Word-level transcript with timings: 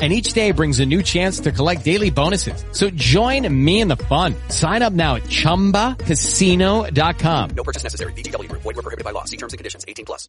and 0.00 0.12
each 0.12 0.32
day 0.32 0.50
brings 0.50 0.80
a 0.80 0.86
new 0.86 1.02
chance 1.02 1.38
to 1.40 1.52
collect 1.52 1.84
daily 1.84 2.10
bonuses. 2.10 2.64
So 2.72 2.90
join 2.90 3.46
me 3.48 3.80
in 3.80 3.86
the 3.86 3.96
fun. 3.96 4.34
Sign 4.48 4.82
up 4.82 4.92
now 4.92 5.14
at 5.14 5.22
ChumbaCasino.com. 5.22 7.50
No 7.54 7.62
purchase 7.62 7.84
necessary. 7.84 8.12
VGW 8.14 8.48
Group. 8.48 8.62
Void 8.62 8.74
were 8.74 8.82
prohibited 8.82 9.04
by 9.04 9.12
law. 9.12 9.22
See 9.22 9.36
terms 9.36 9.52
and 9.52 9.58
conditions. 9.58 9.84
18 9.86 10.04
plus. 10.04 10.28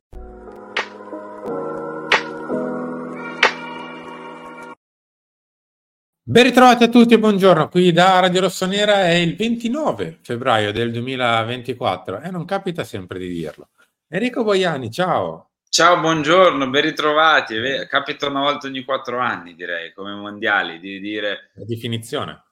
Ben 6.28 6.44
ritrovati 6.44 6.84
a 6.84 6.88
tutti 6.88 7.14
e 7.14 7.20
buongiorno, 7.20 7.70
qui 7.70 7.92
da 7.92 8.20
Radio 8.20 8.42
Rossonera 8.42 9.06
è 9.06 9.12
il 9.12 9.36
29 9.36 10.18
febbraio 10.24 10.72
del 10.72 10.92
2024 10.92 12.22
e 12.22 12.32
non 12.32 12.46
capita 12.46 12.84
sempre 12.84 13.20
di 13.20 13.28
dirlo. 13.28 13.70
Enrico 14.08 14.44
Boiani, 14.44 14.90
ciao! 14.90 15.52
Ciao, 15.76 16.00
buongiorno, 16.00 16.70
ben 16.70 16.84
ritrovati. 16.84 17.60
Capita 17.90 18.30
una 18.30 18.40
volta 18.40 18.68
ogni 18.68 18.86
quattro 18.86 19.20
anni, 19.20 19.56
direi, 19.56 19.92
come 19.92 20.14
mondiali, 20.14 20.80
di 20.80 21.02
dire... 21.02 21.52
La 21.56 21.66
definizione. 21.66 22.44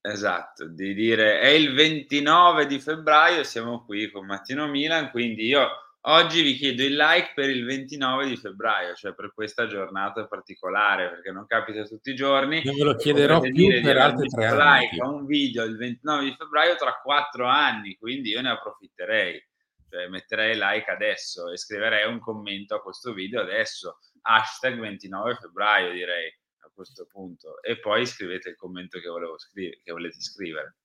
Esatto, 0.00 0.68
di 0.68 0.94
dire 0.94 1.40
è 1.40 1.48
il 1.48 1.74
29 1.74 2.68
di 2.68 2.78
febbraio, 2.78 3.42
siamo 3.42 3.84
qui 3.84 4.08
con 4.12 4.26
Mattino 4.26 4.68
Milan, 4.68 5.10
quindi 5.10 5.46
io 5.46 5.68
oggi 6.02 6.42
vi 6.42 6.54
chiedo 6.54 6.84
il 6.84 6.94
like 6.94 7.32
per 7.34 7.50
il 7.50 7.64
29 7.64 8.28
di 8.28 8.36
febbraio, 8.36 8.94
cioè 8.94 9.12
per 9.12 9.32
questa 9.34 9.66
giornata 9.66 10.28
particolare, 10.28 11.08
perché 11.08 11.32
non 11.32 11.46
capita 11.48 11.82
tutti 11.82 12.10
i 12.10 12.14
giorni. 12.14 12.60
Io 12.62 12.74
ve 12.74 12.84
lo 12.84 12.94
chiederò 12.94 13.40
più 13.40 13.80
per 13.82 13.96
altri 13.98 14.28
tre 14.28 14.46
anni. 14.46 14.82
Like 14.82 15.02
a 15.02 15.08
un 15.08 15.26
video 15.26 15.64
il 15.64 15.76
29 15.76 16.24
di 16.26 16.36
febbraio 16.38 16.76
tra 16.76 17.00
quattro 17.02 17.46
anni, 17.46 17.96
quindi 17.98 18.28
io 18.28 18.40
ne 18.40 18.50
approfitterei 18.50 19.44
cioè 19.88 20.08
metterei 20.08 20.54
like 20.54 20.90
adesso 20.90 21.50
e 21.50 21.56
scriverei 21.56 22.06
un 22.06 22.20
commento 22.20 22.74
a 22.74 22.82
questo 22.82 23.12
video 23.12 23.40
adesso, 23.40 23.98
hashtag 24.22 24.78
29 24.78 25.34
febbraio 25.36 25.92
direi 25.92 26.28
a 26.58 26.70
questo 26.74 27.06
punto 27.06 27.62
e 27.62 27.78
poi 27.78 28.06
scrivete 28.06 28.50
il 28.50 28.56
commento 28.56 28.98
che, 28.98 29.08
scrivere, 29.38 29.80
che 29.82 29.92
volete 29.92 30.20
scrivere. 30.20 30.76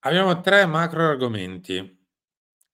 Abbiamo 0.00 0.40
tre 0.40 0.66
macro 0.66 1.08
argomenti 1.08 2.06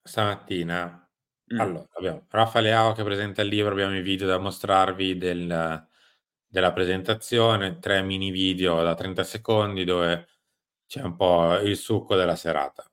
stamattina. 0.03 1.09
Mm. 1.53 1.61
Allora, 1.61 1.89
abbiamo 1.93 2.27
Raffa 2.29 2.61
Leao 2.61 2.93
che 2.93 3.05
presenta 3.05 3.43
il 3.43 3.49
libro, 3.49 3.73
abbiamo 3.73 3.97
i 3.97 4.03
video 4.03 4.27
da 4.27 4.39
mostrarvi 4.39 5.17
del, 5.17 5.89
della 6.47 6.73
presentazione, 6.73 7.79
tre 7.79 8.03
mini 8.03 8.31
video 8.31 8.83
da 8.83 8.95
30 8.95 9.23
secondi 9.25 9.85
dove 9.85 10.27
c'è 10.87 11.03
un 11.03 11.15
po' 11.15 11.57
il 11.59 11.77
succo 11.77 12.17
della 12.17 12.35
serata. 12.37 12.90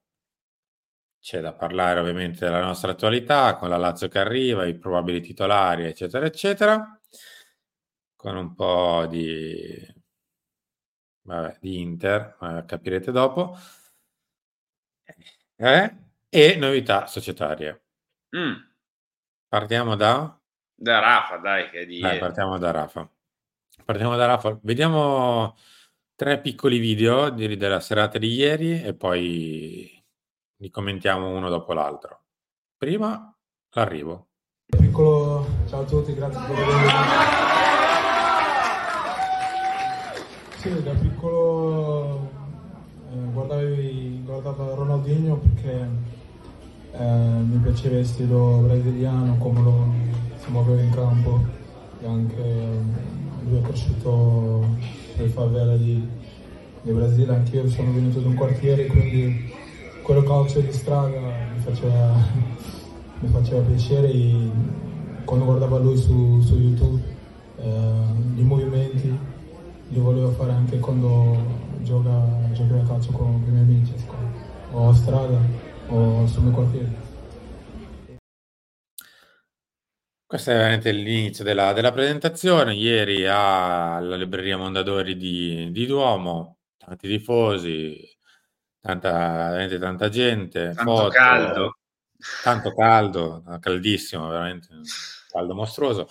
C'è 1.27 1.41
da 1.41 1.51
parlare 1.51 1.99
ovviamente 1.99 2.45
della 2.45 2.61
nostra 2.61 2.91
attualità, 2.91 3.57
con 3.57 3.67
la 3.67 3.75
Lazio 3.75 4.07
che 4.07 4.17
arriva, 4.17 4.65
i 4.65 4.77
probabili 4.77 5.19
titolari, 5.19 5.83
eccetera, 5.83 6.25
eccetera, 6.25 7.01
con 8.15 8.37
un 8.37 8.55
po' 8.55 9.05
di, 9.09 9.93
vabbè, 11.23 11.57
di 11.59 11.81
Inter, 11.81 12.37
eh, 12.41 12.63
capirete 12.65 13.11
dopo, 13.11 13.57
eh? 15.57 15.95
e 16.29 16.55
novità 16.55 17.07
societarie. 17.07 17.83
Mm. 18.37 18.53
Partiamo 19.49 19.97
da? 19.97 20.39
Da 20.73 20.99
Rafa, 20.99 21.35
dai, 21.39 21.69
che 21.69 21.85
di... 21.85 21.99
Dai, 21.99 22.19
partiamo 22.19 22.57
da 22.57 22.71
Rafa. 22.71 23.11
Partiamo 23.83 24.15
da 24.15 24.27
Rafa. 24.27 24.57
Vediamo 24.63 25.57
tre 26.15 26.39
piccoli 26.39 26.77
video 26.79 27.29
della 27.29 27.81
serata 27.81 28.17
di 28.17 28.31
ieri 28.31 28.81
e 28.81 28.93
poi 28.93 29.96
li 30.59 30.69
commentiamo 30.69 31.29
uno 31.29 31.49
dopo 31.49 31.73
l'altro. 31.73 32.21
Prima 32.77 33.33
l'arrivo. 33.71 34.27
Piccolo 34.65 35.45
ciao 35.67 35.81
a 35.81 35.85
tutti, 35.85 36.13
grazie 36.13 36.39
per 36.47 36.63
avermi. 36.63 36.89
Sì, 40.55 40.83
da 40.83 40.91
piccolo 40.93 42.29
eh, 43.11 43.31
guardavi, 43.31 44.23
guardavo 44.25 44.75
Ronaldinho 44.75 45.37
perché 45.37 45.89
eh, 46.91 47.03
mi 47.03 47.57
piaceva 47.59 47.99
il 47.99 48.05
stile 48.05 48.59
brasiliano, 48.61 49.37
come 49.37 49.61
lo 49.61 49.93
si 50.37 50.51
muoveva 50.51 50.81
in 50.81 50.91
campo 50.91 51.45
e 52.01 52.07
anche 52.07 52.41
eh, 52.41 52.79
lui 53.43 53.59
è 53.59 53.61
cresciuto 53.61 54.65
nelle 55.15 55.29
favela 55.29 55.77
di, 55.77 56.05
di 56.81 56.91
Brasile, 56.91 57.35
anch'io 57.35 57.69
sono 57.69 57.91
venuto 57.93 58.19
da 58.19 58.27
un 58.27 58.35
quartiere 58.35 58.87
quindi 58.87 59.53
quello 60.07 60.23
calcio 60.23 60.61
di 60.61 60.71
strada 60.71 61.19
mi 61.53 61.59
faceva, 61.59 62.15
mi 63.19 63.27
faceva 63.27 63.59
piacere 63.59 64.07
e 64.07 64.49
quando 65.25 65.43
guardavo 65.43 65.79
lui 65.79 65.97
su, 65.97 66.39
su 66.39 66.55
YouTube 66.55 67.03
eh, 67.57 68.37
i 68.37 68.41
movimenti 68.41 69.19
li 69.89 69.99
volevo 69.99 70.31
fare 70.31 70.53
anche 70.53 70.79
quando 70.79 71.35
gioca, 71.81 72.25
gioca 72.53 72.75
a 72.75 72.87
calcio 72.87 73.11
con 73.11 73.43
i 73.47 73.51
miei 73.51 73.63
amici 73.63 73.93
o 74.71 74.87
a 74.87 74.93
strada 74.93 75.41
o 75.89 76.25
sul 76.25 76.43
mio 76.43 76.51
quartiere. 76.53 76.95
Questo 80.25 80.51
è 80.51 80.53
veramente 80.53 80.89
l'inizio 80.93 81.43
della, 81.43 81.73
della 81.73 81.91
presentazione. 81.91 82.75
Ieri 82.75 83.27
alla 83.27 84.15
libreria 84.15 84.55
Mondadori 84.55 85.17
di, 85.17 85.69
di 85.69 85.85
Duomo, 85.85 86.59
tanti 86.77 87.09
tifosi, 87.09 88.16
tanta, 88.79 89.11
veramente 89.49 89.79
tanta 89.79 90.09
gente, 90.09 90.73
tanto 90.73 90.83
foto, 90.83 91.09
caldo, 91.09 91.77
tanto 92.43 92.73
caldo, 92.73 93.43
caldissimo, 93.59 94.27
veramente 94.27 94.69
caldo 95.29 95.53
mostruoso. 95.53 96.07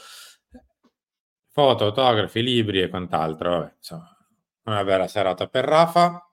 Foto, 1.51 1.85
autografi, 1.87 2.43
libri 2.43 2.83
e 2.83 2.89
quant'altro. 2.89 3.51
Vabbè, 3.51 3.75
insomma, 3.79 4.15
una 4.65 4.85
bella 4.85 5.09
serata 5.09 5.49
per 5.49 5.65
Rafa, 5.65 6.31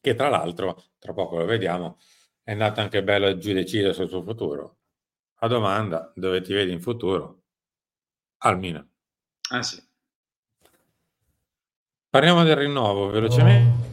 che 0.00 0.14
tra 0.14 0.28
l'altro, 0.28 0.82
tra 0.98 1.14
poco 1.14 1.38
lo 1.38 1.46
vediamo, 1.46 1.98
è 2.42 2.52
andato 2.52 2.80
anche 2.80 3.02
bello 3.02 3.38
giù 3.38 3.52
deciso 3.52 3.92
sul 3.92 4.08
suo 4.08 4.22
futuro. 4.22 4.76
La 5.40 5.48
domanda, 5.48 6.12
dove 6.14 6.42
ti 6.42 6.52
vedi 6.52 6.72
in 6.72 6.82
futuro? 6.82 7.44
Al 8.38 8.58
Milan. 8.58 8.86
Ah 9.50 9.62
sì. 9.62 9.82
Parliamo 12.10 12.42
del 12.42 12.56
rinnovo 12.56 13.08
velocemente. 13.08 13.87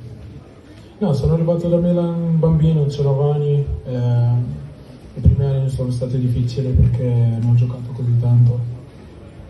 No, 0.97 1.11
sono 1.11 1.33
arrivato 1.33 1.67
da 1.67 1.75
Milan 1.75 2.39
bambino, 2.39 2.87
Cerovani, 2.87 3.65
eh, 3.83 4.29
i 5.15 5.19
primi 5.19 5.43
anni 5.43 5.69
sono 5.69 5.91
stati 5.91 6.17
difficili 6.17 6.69
perché 6.69 7.37
non 7.41 7.51
ho 7.51 7.55
giocato 7.55 7.91
così 7.91 8.17
tanto, 8.17 8.57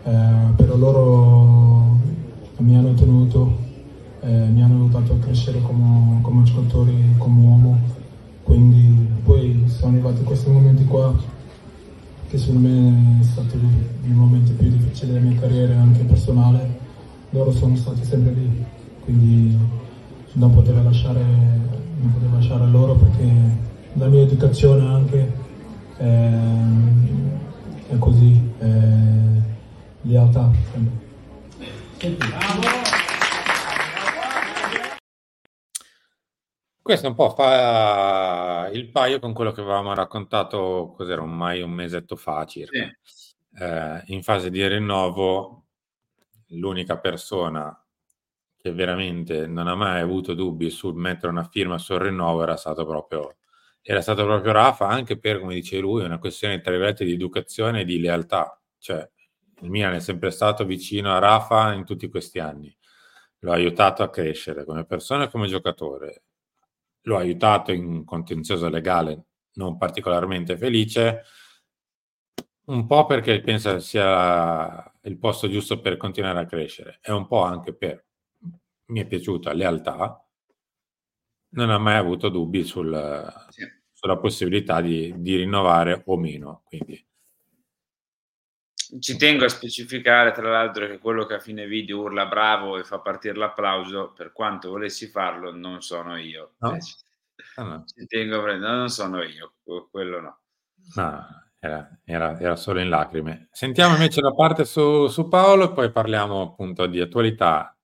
eh, 0.02 0.52
però 0.56 0.76
loro 0.76 1.98
mi 2.56 2.76
hanno 2.76 2.94
tenuto, 2.94 3.58
eh, 4.22 4.46
mi 4.48 4.60
hanno 4.60 4.74
aiutato 4.74 5.12
a 5.12 5.18
crescere 5.18 5.62
come, 5.62 6.18
come 6.20 6.42
giocatore, 6.42 6.92
come 7.16 7.40
uomo, 7.40 7.78
quindi 8.42 9.06
poi 9.22 9.62
sono 9.68 9.92
arrivati 9.92 10.24
questi 10.24 10.50
momenti 10.50 10.84
qua 10.84 11.14
che 12.28 12.38
secondo 12.38 12.68
me 12.68 13.20
è 13.20 13.22
stato 13.22 13.54
i 13.54 14.10
momenti 14.10 14.50
più 14.50 14.68
difficili 14.68 15.12
della 15.12 15.24
mia 15.24 15.38
carriera 15.38 15.80
anche 15.80 16.02
personale, 16.02 16.76
loro 17.30 17.52
sono 17.52 17.76
stati 17.76 18.02
sempre 18.02 18.32
lì, 18.32 18.64
quindi 19.04 19.84
non 20.36 20.52
poteva 20.54 20.82
lasciare, 20.82 21.22
non 21.22 22.12
poteva 22.12 22.36
lasciare 22.36 22.66
loro 22.66 22.94
perché 22.94 23.24
la 23.94 24.06
mia 24.08 24.22
educazione 24.22 24.86
anche 24.86 25.32
è, 25.96 26.30
è 27.88 27.98
così, 27.98 28.52
è 28.58 28.66
lealtà. 30.02 30.50
Questo 36.82 37.08
un 37.08 37.14
po' 37.14 37.30
fa 37.30 38.68
il 38.72 38.90
paio 38.90 39.18
con 39.18 39.32
quello 39.32 39.52
che 39.52 39.60
avevamo 39.60 39.94
raccontato, 39.94 40.92
cos'era, 40.96 41.22
ormai 41.22 41.62
un 41.62 41.70
mesetto 41.70 42.14
fa 42.14 42.44
circa. 42.44 42.78
Sì. 43.02 43.34
Eh, 43.58 44.02
in 44.06 44.22
fase 44.22 44.50
di 44.50 44.64
rinnovo, 44.68 45.64
l'unica 46.48 46.98
persona 46.98 47.76
che 48.66 48.72
veramente 48.72 49.46
non 49.46 49.68
ha 49.68 49.76
mai 49.76 50.00
avuto 50.00 50.34
dubbi 50.34 50.70
sul 50.70 50.96
mettere 50.96 51.28
una 51.28 51.44
firma 51.44 51.78
sul 51.78 52.00
rinnovo 52.00 52.42
era 52.42 52.56
stato 52.56 52.84
proprio, 52.84 53.36
era 53.80 54.00
stato 54.00 54.24
proprio 54.24 54.50
Rafa, 54.50 54.88
anche 54.88 55.20
per, 55.20 55.38
come 55.38 55.54
dice 55.54 55.78
lui, 55.78 56.04
una 56.04 56.18
questione 56.18 56.60
tra 56.60 56.72
virgolette 56.72 57.04
di 57.04 57.12
educazione 57.12 57.82
e 57.82 57.84
di 57.84 58.00
lealtà. 58.00 58.60
Cioè, 58.78 59.08
il 59.60 59.70
Milan 59.70 59.94
è 59.94 60.00
sempre 60.00 60.32
stato 60.32 60.64
vicino 60.64 61.14
a 61.14 61.18
Rafa 61.20 61.72
in 61.74 61.84
tutti 61.84 62.08
questi 62.08 62.40
anni. 62.40 62.76
Lo 63.40 63.52
ha 63.52 63.54
aiutato 63.54 64.02
a 64.02 64.10
crescere 64.10 64.64
come 64.64 64.84
persona 64.84 65.24
e 65.24 65.30
come 65.30 65.46
giocatore. 65.46 66.24
Lo 67.02 67.16
ha 67.16 67.20
aiutato 67.20 67.70
in 67.70 68.04
contenzioso 68.04 68.68
legale 68.68 69.26
non 69.54 69.76
particolarmente 69.78 70.58
felice, 70.58 71.22
un 72.64 72.84
po' 72.86 73.06
perché 73.06 73.40
pensa 73.42 73.78
sia 73.78 74.92
il 75.02 75.18
posto 75.18 75.48
giusto 75.48 75.80
per 75.80 75.96
continuare 75.96 76.40
a 76.40 76.46
crescere, 76.46 76.98
e 77.00 77.12
un 77.12 77.28
po' 77.28 77.42
anche 77.42 77.72
per 77.72 78.04
mi 78.86 79.00
è 79.00 79.06
piaciuta 79.06 79.52
lealtà, 79.52 80.20
non 81.54 81.70
ha 81.70 81.78
mai 81.78 81.96
avuto 81.96 82.28
dubbi 82.28 82.62
sul, 82.64 83.46
Sì. 83.48 83.64
sulla 83.92 84.16
possibilità 84.18 84.80
di, 84.80 85.12
di 85.16 85.36
rinnovare 85.36 86.02
o 86.06 86.16
meno. 86.16 86.62
Quindi 86.64 87.04
Ci 89.00 89.16
tengo 89.16 89.44
a 89.44 89.48
specificare, 89.48 90.30
tra 90.32 90.48
l'altro, 90.48 90.86
che 90.86 90.98
quello 90.98 91.26
che 91.26 91.34
a 91.34 91.38
fine 91.40 91.66
video 91.66 92.00
urla 92.02 92.26
bravo 92.26 92.78
e 92.78 92.84
fa 92.84 93.00
partire 93.00 93.34
l'applauso, 93.36 94.12
per 94.12 94.32
quanto 94.32 94.70
volessi 94.70 95.08
farlo, 95.08 95.50
non 95.52 95.80
sono 95.82 96.16
io. 96.16 96.54
No? 96.58 96.74
Eh, 96.74 96.78
Ah, 97.56 97.62
no. 97.64 97.84
Ci 97.84 98.06
tengo 98.06 98.42
a 98.42 98.54
no, 98.56 98.76
non 98.76 98.88
sono 98.88 99.22
io, 99.22 99.54
quello 99.90 100.20
no. 100.20 100.40
No, 100.94 101.26
era, 101.58 102.00
era- 102.04 102.38
era 102.38 102.56
solo 102.56 102.80
in 102.80 102.88
lacrime. 102.88 103.48
Sentiamo 103.50 103.94
invece 103.94 104.20
la 104.22 104.32
parte 104.32 104.64
su, 104.64 105.06
su 105.08 105.28
Paolo 105.28 105.64
e 105.70 105.72
poi 105.74 105.90
parliamo 105.90 106.40
appunto 106.42 106.86
di 106.86 107.00
attualità, 107.00 107.75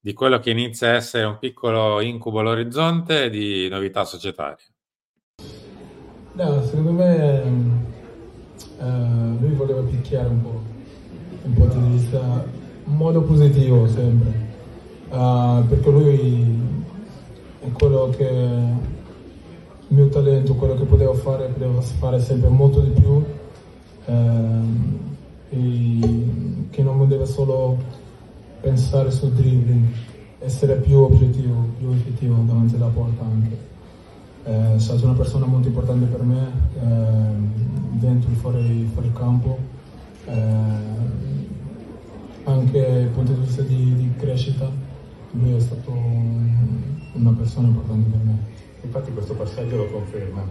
di 0.00 0.12
quello 0.14 0.38
che 0.38 0.50
inizia 0.50 0.88
a 0.88 0.94
essere 0.94 1.24
un 1.24 1.38
piccolo 1.38 2.00
incubo 2.00 2.40
all'orizzonte 2.40 3.28
di 3.28 3.68
novità 3.68 4.04
societarie. 4.04 4.64
No, 6.32 6.62
secondo 6.64 6.92
me 6.92 7.42
eh, 8.78 9.38
lui 9.40 9.52
voleva 9.52 9.82
picchiare 9.82 10.28
un 10.28 10.42
po', 10.42 10.62
un 11.42 11.52
punto 11.52 11.76
di 11.76 11.88
vista, 11.96 12.44
in 12.86 12.96
modo 12.96 13.22
positivo 13.22 13.86
sempre, 13.86 14.48
Eh, 15.12 15.62
perché 15.68 15.90
lui 15.90 16.56
è 17.60 17.72
quello 17.72 18.14
che 18.16 18.24
il 18.28 19.96
mio 19.96 20.08
talento, 20.08 20.54
quello 20.54 20.76
che 20.76 20.84
poteva 20.84 21.12
fare, 21.14 21.48
poteva 21.48 21.80
fare 21.80 22.20
sempre 22.20 22.48
molto 22.48 22.80
di 22.80 22.90
più, 22.90 23.24
ehm, 24.06 24.98
e 25.50 26.68
che 26.70 26.82
non 26.84 27.08
deve 27.08 27.26
solo 27.26 27.76
pensare 28.60 29.10
sul 29.10 29.30
dribbling, 29.32 29.86
essere 30.38 30.76
più 30.76 30.98
oggettivo, 30.98 31.68
più 31.78 31.90
effettivo 31.90 32.36
davanti 32.46 32.74
alla 32.76 32.86
porta 32.88 33.24
anche. 33.24 33.68
Eh, 34.44 34.74
è 34.74 34.78
stata 34.78 35.04
una 35.04 35.14
persona 35.14 35.46
molto 35.46 35.68
importante 35.68 36.06
per 36.06 36.22
me, 36.22 36.50
ehm, 36.80 37.52
dentro 37.98 38.30
e 38.30 38.34
fuori, 38.34 38.90
fuori 38.92 39.12
campo, 39.12 39.58
eh, 40.26 40.32
anche 42.44 42.80
dal 42.80 43.08
punto 43.12 43.32
di 43.32 43.40
vista 43.40 43.62
di, 43.62 43.94
di 43.96 44.10
crescita, 44.16 44.70
lui 45.32 45.54
è 45.54 45.60
stato 45.60 45.90
un- 45.90 46.98
una 47.14 47.32
persona 47.32 47.68
importante 47.68 48.08
per 48.08 48.20
me. 48.24 48.38
Infatti 48.82 49.12
questo 49.12 49.34
passaggio 49.34 49.76
lo 49.76 49.86
conferma. 49.90 50.42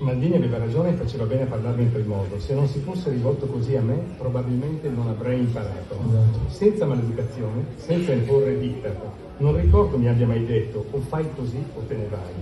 Maldini 0.00 0.36
aveva 0.36 0.58
ragione 0.58 0.90
e 0.90 0.92
faceva 0.94 1.24
bene 1.24 1.42
a 1.42 1.46
parlarmi 1.46 1.82
in 1.84 1.90
quel 1.92 2.04
modo. 2.04 2.38
Se 2.38 2.54
non 2.54 2.66
si 2.68 2.80
fosse 2.80 3.10
rivolto 3.10 3.46
così 3.46 3.76
a 3.76 3.82
me, 3.82 3.96
probabilmente 4.18 4.88
non 4.88 5.08
avrei 5.08 5.38
imparato. 5.40 5.94
Esatto. 6.08 6.48
Senza 6.48 6.86
maleducazione, 6.86 7.66
senza 7.76 8.12
imporre 8.12 8.58
diktat. 8.58 8.96
Non 9.38 9.60
ricordo 9.60 9.98
mi 9.98 10.08
abbia 10.08 10.26
mai 10.26 10.44
detto 10.46 10.86
o 10.90 10.98
fai 11.00 11.28
così 11.34 11.62
o 11.74 11.80
te 11.80 11.94
ne 11.96 12.06
vai. 12.08 12.32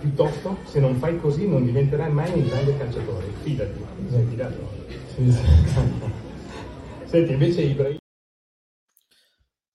Piuttosto, 0.00 0.58
se 0.64 0.78
non 0.80 0.94
fai 0.96 1.18
così 1.20 1.48
non 1.48 1.64
diventerai 1.64 2.12
mai 2.12 2.32
un 2.32 2.46
grande 2.46 2.76
calciatore. 2.78 3.26
Fidati, 3.42 3.84
sei 4.10 4.24
fidato. 4.26 4.68
Sì, 5.16 5.32
sì. 5.32 5.42
Senti, 7.06 7.32
invece 7.32 7.62
Ibrahim 7.62 7.96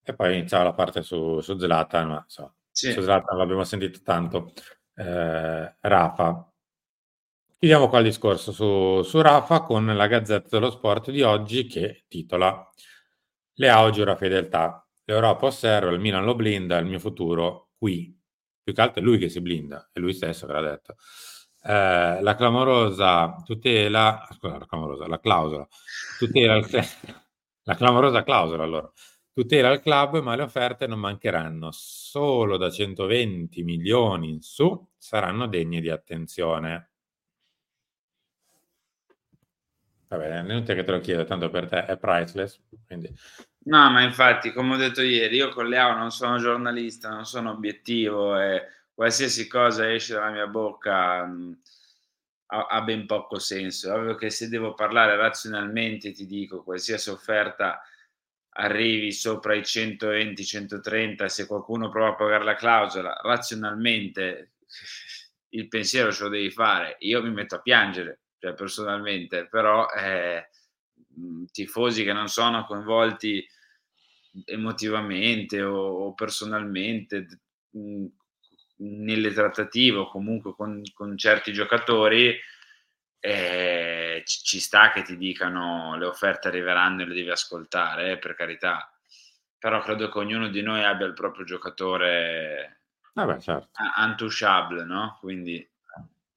E 0.05 0.13
poi 0.13 0.37
iniziava 0.37 0.65
la 0.65 0.73
parte 0.73 1.01
su, 1.01 1.39
su 1.41 1.57
Zlatan, 1.57 2.07
ma 2.07 2.21
insomma, 2.23 2.53
Sì. 2.71 2.91
su 2.91 3.01
Zlatan 3.01 3.37
l'abbiamo 3.37 3.63
sentito 3.63 3.99
tanto. 4.03 4.53
Eh, 4.95 5.75
Rafa. 5.81 6.52
Chiudiamo 7.63 7.87
qua 7.87 7.99
il 7.99 8.07
discorso 8.07 8.51
su, 8.51 9.03
su 9.03 9.21
Rafa 9.21 9.61
con 9.61 9.85
la 9.85 10.07
Gazzetta 10.07 10.49
dello 10.49 10.69
Sport 10.69 11.11
di 11.11 11.21
oggi 11.21 11.65
che 11.65 12.03
titola 12.09 12.69
Leao 13.53 13.89
giura 13.89 14.17
fedeltà. 14.17 14.85
L'Europa 15.05 15.45
osserva, 15.45 15.89
il 15.89 16.01
Milan 16.01 16.25
lo 16.25 16.35
blinda, 16.35 16.77
il 16.79 16.87
mio 16.87 16.99
futuro 16.99 17.69
qui. 17.77 18.13
Più 18.61 18.73
che 18.73 18.81
altro 18.81 18.99
è 18.99 19.05
lui 19.05 19.17
che 19.17 19.29
si 19.29 19.39
blinda, 19.39 19.91
è 19.93 19.99
lui 19.99 20.11
stesso 20.11 20.45
che 20.45 20.51
l'ha 20.51 20.61
detto. 20.61 20.95
Eh, 21.63 22.21
la 22.21 22.35
clamorosa 22.35 23.41
tutela, 23.45 24.27
scusa, 24.33 24.57
la 24.57 24.65
clamorosa, 24.65 25.07
la 25.07 25.19
clausola, 25.21 25.65
tutela 26.19 26.55
il, 26.57 26.67
la 27.63 27.75
clamorosa 27.75 28.23
clausola 28.23 28.63
allora, 28.63 28.91
tutela 29.31 29.71
il 29.71 29.79
club, 29.79 30.19
ma 30.19 30.35
le 30.35 30.43
offerte 30.43 30.85
non 30.85 30.99
mancheranno. 30.99 31.69
Solo 31.71 32.57
da 32.57 32.69
120 32.69 33.63
milioni 33.63 34.31
in 34.31 34.41
su 34.41 34.85
saranno 34.97 35.47
degne 35.47 35.79
di 35.79 35.89
attenzione. 35.89 36.89
Vabbè, 40.17 40.41
inutile 40.41 40.75
che 40.75 40.83
te 40.83 40.91
lo 40.91 40.99
chiedo, 40.99 41.25
tanto 41.25 41.49
per 41.49 41.67
te 41.67 41.85
è 41.85 41.97
priceless. 41.97 42.59
Quindi... 42.85 43.11
No, 43.65 43.89
ma 43.89 44.03
infatti, 44.03 44.51
come 44.51 44.75
ho 44.75 44.77
detto 44.77 45.01
ieri, 45.01 45.37
io 45.37 45.49
con 45.49 45.67
Leao 45.67 45.97
non 45.97 46.11
sono 46.11 46.37
giornalista, 46.37 47.09
non 47.09 47.25
sono 47.25 47.51
obiettivo 47.51 48.39
e 48.39 48.61
qualsiasi 48.93 49.47
cosa 49.47 49.91
esce 49.91 50.13
dalla 50.13 50.31
mia 50.31 50.47
bocca 50.47 51.25
mh, 51.25 51.61
ha, 52.47 52.65
ha 52.67 52.81
ben 52.81 53.07
poco 53.07 53.39
senso. 53.39 53.91
Ovvio 53.93 54.15
che 54.15 54.29
se 54.29 54.49
devo 54.49 54.75
parlare 54.75 55.15
razionalmente, 55.15 56.11
ti 56.11 56.27
dico, 56.27 56.63
qualsiasi 56.63 57.09
offerta 57.09 57.81
arrivi 58.55 59.11
sopra 59.11 59.55
i 59.55 59.61
120-130, 59.61 61.25
se 61.25 61.47
qualcuno 61.47 61.89
prova 61.89 62.09
a 62.09 62.15
pagare 62.15 62.43
la 62.43 62.55
clausola, 62.55 63.19
razionalmente 63.23 64.51
il 65.49 65.67
pensiero 65.67 66.11
ce 66.11 66.23
lo 66.23 66.29
devi 66.29 66.51
fare. 66.51 66.97
Io 66.99 67.23
mi 67.23 67.31
metto 67.31 67.55
a 67.55 67.61
piangere, 67.61 68.22
cioè 68.43 68.53
personalmente, 68.55 69.47
però 69.47 69.87
eh, 69.89 70.49
tifosi 71.49 72.03
che 72.03 72.11
non 72.11 72.27
sono 72.27 72.65
coinvolti 72.65 73.47
emotivamente 74.43 75.61
o, 75.63 75.77
o 76.07 76.13
personalmente 76.13 77.25
mh, 77.69 78.05
nelle 78.79 79.31
trattative 79.31 79.99
o 79.99 80.09
comunque 80.09 80.53
con, 80.55 80.81
con 80.93 81.15
certi 81.17 81.53
giocatori 81.53 82.37
eh, 83.21 84.23
ci, 84.25 84.39
ci 84.43 84.59
sta 84.59 84.91
che 84.91 85.03
ti 85.03 85.15
dicano 85.15 85.95
le 85.95 86.05
offerte 86.05 86.49
arriveranno 86.49 87.03
e 87.03 87.05
le 87.05 87.13
devi 87.13 87.29
ascoltare, 87.29 88.11
eh, 88.11 88.17
per 88.17 88.35
carità. 88.35 88.91
Però 89.57 89.79
credo 89.81 90.09
che 90.09 90.17
ognuno 90.17 90.49
di 90.49 90.61
noi 90.61 90.83
abbia 90.83 91.05
il 91.05 91.13
proprio 91.13 91.45
giocatore 91.45 92.81
Vabbè, 93.13 93.39
certo. 93.39 93.69
a- 93.71 94.03
untouchable, 94.03 94.83
no? 94.83 95.17
Quindi 95.21 95.65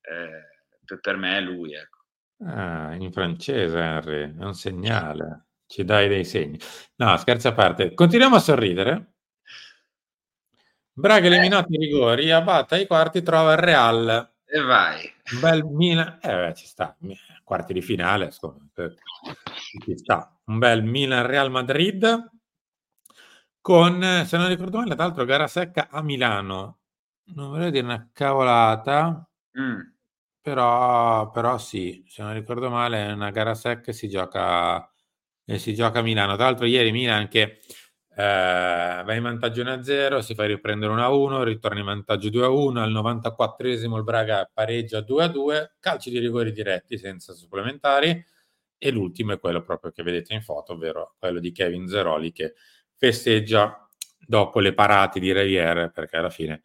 eh, 0.03 0.43
per, 0.85 1.01
per 1.01 1.17
me 1.17 1.39
è 1.39 1.41
lui, 1.41 1.75
ecco. 1.75 1.96
Ah, 2.45 2.95
in 2.95 3.11
francese, 3.13 3.79
Henry, 3.79 4.37
è 4.37 4.45
un 4.45 4.55
segnale. 4.55 5.47
Ci 5.67 5.85
dai 5.85 6.09
dei 6.09 6.25
segni. 6.25 6.59
No, 6.97 7.17
scherzi 7.17 7.49
a 7.49 7.53
parte. 7.53 7.95
Continuiamo 7.95 8.37
a 8.37 8.41
sorridere. 8.41 9.15
Braga 10.93 11.27
eliminato 11.27 11.73
i 11.73 11.77
rigori, 11.77 12.31
Abate 12.31 12.77
ai 12.77 12.87
quarti 12.87 13.23
trova 13.23 13.53
il 13.53 13.59
Real. 13.59 14.33
E 14.45 14.61
vai. 14.61 15.13
Un 15.35 15.41
bel 15.41 15.65
Milan, 15.65 16.19
eh, 16.23 16.55
ci 16.55 16.67
sta, 16.67 16.97
quarti 17.43 17.73
di 17.73 17.83
finale, 17.83 18.27
insomma, 18.27 18.65
eh, 18.77 18.95
ci 19.85 19.97
sta. 19.99 20.33
Un 20.45 20.59
bel 20.59 20.85
Milan-Real 20.85 21.51
Madrid 21.51 22.31
con, 23.61 24.03
eh, 24.03 24.25
se 24.25 24.37
non 24.37 24.49
ricordo 24.49 24.79
male, 24.79 24.95
tra 24.95 25.05
l'altro 25.05 25.25
gara 25.25 25.49
secca 25.49 25.89
a 25.91 26.01
Milano. 26.03 26.79
Non 27.35 27.49
vorrei 27.51 27.71
dire 27.71 27.85
una 27.85 28.09
cavolata, 28.13 29.29
Mm. 29.59 29.81
Però, 30.47 31.29
però 31.33 31.59
sì, 31.59 32.05
se 32.07 32.23
non 32.23 32.33
ricordo 32.33 32.71
male 32.71 33.09
è 33.09 33.11
una 33.11 33.31
gara 33.31 33.57
secca 33.57 33.91
si 33.91 34.09
gioca, 34.09 34.89
e 35.45 35.59
si 35.59 35.75
gioca 35.75 35.99
a 35.99 36.03
Milano. 36.03 36.37
Tra 36.37 36.45
l'altro 36.45 36.67
ieri 36.67 36.93
Milan 36.93 37.27
che 37.27 37.41
eh, 38.15 39.03
va 39.05 39.13
in 39.13 39.23
vantaggio 39.25 39.65
1-0, 39.65 40.21
si 40.21 40.37
fa 40.37 40.45
riprendere 40.45 40.93
1-1, 40.93 41.43
ritorna 41.43 41.81
in 41.81 41.87
vantaggio 41.87 42.29
2-1, 42.29 42.77
al 42.77 42.93
94esimo 42.93 43.97
il 43.97 44.05
Braga 44.05 44.49
pareggia 44.55 45.01
2-2, 45.01 45.71
calci 45.81 46.11
di 46.11 46.21
rigori 46.21 46.53
diretti 46.53 46.97
senza 46.97 47.33
supplementari 47.33 48.25
e 48.79 48.91
l'ultimo 48.93 49.33
è 49.33 49.41
quello 49.41 49.63
proprio 49.63 49.91
che 49.91 50.05
vedete 50.05 50.33
in 50.33 50.43
foto, 50.43 50.75
ovvero 50.75 51.17
quello 51.19 51.41
di 51.41 51.51
Kevin 51.51 51.89
Zeroli 51.89 52.31
che 52.31 52.55
festeggia 52.95 53.85
dopo 54.17 54.61
le 54.61 54.75
parate 54.75 55.19
di 55.19 55.33
Reviere 55.33 55.91
perché 55.91 56.17
alla 56.19 56.31
fine 56.31 56.63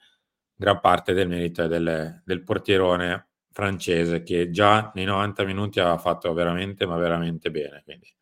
gran 0.53 0.79
parte 0.79 1.13
del 1.13 1.27
merito 1.27 1.63
è 1.63 1.67
del, 1.67 2.21
del 2.23 2.43
portierone 2.43 3.25
francese 3.51 4.23
che 4.23 4.49
già 4.49 4.91
nei 4.95 5.05
90 5.05 5.43
minuti 5.43 5.79
aveva 5.79 5.97
fatto 5.97 6.31
veramente, 6.33 6.85
ma 6.85 6.97
veramente 6.97 7.51
bene. 7.51 7.81
Quindi 7.83 8.13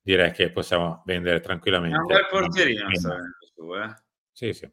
direi 0.00 0.32
che 0.32 0.50
possiamo 0.50 1.02
vendere 1.04 1.40
tranquillamente. 1.40 1.96
È 1.96 2.00
un 2.00 2.06
bel 2.06 2.26
portierino, 2.30 2.88
su, 2.94 3.74
eh? 3.74 3.94
Sì, 4.32 4.52
sì. 4.52 4.70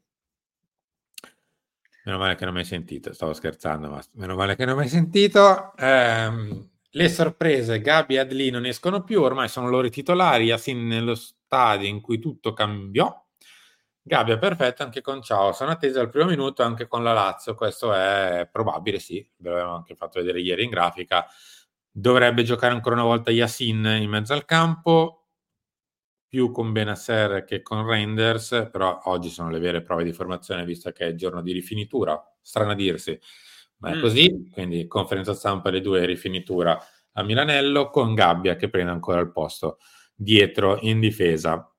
Meno 2.06 2.18
male 2.18 2.36
che 2.36 2.46
non 2.46 2.54
mi 2.54 2.62
hai 2.62 2.66
sentito, 2.66 3.14
stavo 3.14 3.34
scherzando, 3.34 3.90
ma 3.90 4.02
meno 4.14 4.36
male 4.36 4.56
che 4.56 4.66
non 4.66 4.76
mi 4.76 4.84
hai 4.84 4.90
sentito. 4.90 5.76
Eh, 5.76 6.68
le 6.92 7.10
sorprese, 7.10 7.82
Gabi 7.82 8.16
e 8.16 8.20
Adli 8.20 8.50
non 8.50 8.66
escono 8.66 9.04
più, 9.04 9.22
ormai 9.22 9.48
sono 9.48 9.70
loro 9.70 9.86
i 9.86 9.92
titolari, 9.92 10.46
Yasin 10.46 10.88
nello 10.88 11.14
stadio 11.14 11.88
in 11.88 12.02
cui 12.02 12.18
tutto 12.18 12.54
cambiò. 12.54 13.28
Gabbia 14.02 14.38
perfetto 14.38 14.84
anche 14.84 15.02
con 15.02 15.22
Ciao. 15.22 15.52
Sono 15.52 15.72
atteso 15.72 16.00
al 16.00 16.10
primo 16.10 16.26
minuto 16.26 16.64
anche 16.64 16.88
con 16.88 17.04
la 17.04 17.14
Lazio. 17.14 17.54
Questo 17.54 17.94
è 17.94 18.48
probabile, 18.52 19.00
sì. 19.00 19.28
Ve 19.38 19.50
l'avevo 19.50 19.76
anche 19.76 19.96
fatto 19.96 20.20
vedere 20.20 20.40
ieri 20.40 20.64
in 20.64 20.70
grafica. 20.70 21.26
Dovrebbe 21.92 22.44
giocare 22.44 22.74
ancora 22.74 22.96
una 22.96 23.04
volta 23.04 23.30
Yassin 23.30 23.86
in 24.00 24.10
mezzo 24.10 24.34
al 24.34 24.46
campo, 24.46 25.28
più 26.28 26.52
con 26.52 26.72
Benasser 26.72 27.44
che 27.44 27.62
con 27.62 27.86
Renders. 27.86 28.70
Però 28.72 29.00
oggi 29.04 29.30
sono 29.30 29.50
le 29.50 29.60
vere 29.60 29.84
prove 29.84 30.04
di 30.04 30.14
formazione, 30.14 30.66
visto 30.66 30.92
che 30.92 31.08
è 31.08 31.16
giorno 31.16 31.42
di 31.42 31.52
rifinitura. 31.52 32.20
Strano 32.42 32.72
a 32.72 32.76
dirsi, 32.76 33.20
ma 33.78 33.92
è 33.92 33.96
mm. 33.96 34.02
così. 34.02 34.50
Quindi 34.52 34.88
conferenza 34.88 35.34
stampa 35.34 35.70
le 35.70 35.82
due 35.82 36.06
rifinitura 36.06 36.80
a 37.14 37.24
Milanello 37.24 37.90
con 37.90 38.16
Gabbia 38.16 38.56
che 38.56 38.70
prende 38.70 38.92
ancora 38.92 39.20
il 39.20 39.32
posto 39.32 39.78
dietro 40.16 40.80
in 40.82 41.00
difesa 41.00 41.72